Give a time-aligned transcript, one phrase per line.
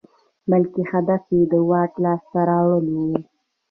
[0.49, 3.15] بلکې هدف یې د واک لاسته راوړل وو.